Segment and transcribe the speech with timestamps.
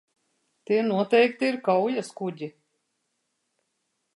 [0.69, 2.51] Tie noteikti ir kaujaskuģi.